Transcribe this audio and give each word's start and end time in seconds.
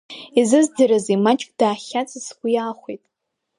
Изызӡарызеи, 0.39 1.17
маҷк 1.25 1.49
дахьхьаҵыз 1.59 2.23
сгәы 2.27 2.49
иахәеит. 2.51 3.03